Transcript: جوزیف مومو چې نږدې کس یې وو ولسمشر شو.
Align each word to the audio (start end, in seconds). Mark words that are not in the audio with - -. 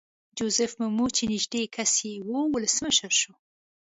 جوزیف 0.37 0.71
مومو 0.81 1.05
چې 1.15 1.23
نږدې 1.33 1.61
کس 1.75 1.93
یې 2.07 2.13
وو 2.29 2.41
ولسمشر 2.53 3.11
شو. 3.19 3.33